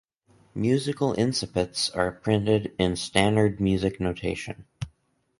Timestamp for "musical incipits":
0.55-1.91